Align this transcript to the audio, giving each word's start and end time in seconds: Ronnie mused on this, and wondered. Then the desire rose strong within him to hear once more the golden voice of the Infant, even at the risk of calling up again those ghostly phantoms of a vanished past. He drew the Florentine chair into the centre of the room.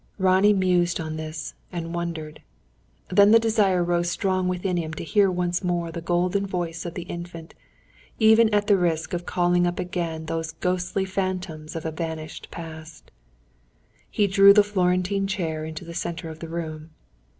Ronnie 0.17 0.51
mused 0.53 0.99
on 0.99 1.15
this, 1.15 1.53
and 1.71 1.93
wondered. 1.93 2.41
Then 3.09 3.29
the 3.29 3.37
desire 3.39 3.83
rose 3.83 4.09
strong 4.09 4.47
within 4.47 4.75
him 4.77 4.95
to 4.95 5.03
hear 5.03 5.29
once 5.29 5.63
more 5.63 5.91
the 5.91 6.01
golden 6.01 6.47
voice 6.47 6.87
of 6.87 6.95
the 6.95 7.03
Infant, 7.03 7.53
even 8.17 8.51
at 8.51 8.65
the 8.65 8.77
risk 8.77 9.13
of 9.13 9.27
calling 9.27 9.67
up 9.67 9.77
again 9.77 10.25
those 10.25 10.53
ghostly 10.53 11.05
phantoms 11.05 11.75
of 11.75 11.85
a 11.85 11.91
vanished 11.91 12.47
past. 12.49 13.11
He 14.09 14.25
drew 14.25 14.53
the 14.53 14.63
Florentine 14.63 15.27
chair 15.27 15.65
into 15.65 15.85
the 15.85 15.93
centre 15.93 16.29
of 16.31 16.39
the 16.39 16.49
room. 16.49 16.89